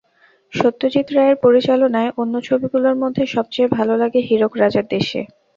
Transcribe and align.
সত্যজিৎ 0.53 1.07
রায়ের 1.11 1.37
পরিচালনায় 1.43 2.11
অন্য 2.17 2.33
ছবিগুলোর 2.41 2.95
মধ্যে 3.03 3.23
সবচেয়ে 3.27 3.67
ভালো 3.69 3.93
লাগে 3.97 4.19
হীরক 4.27 4.53
রাজার 4.61 4.85
দেশে। 4.89 5.21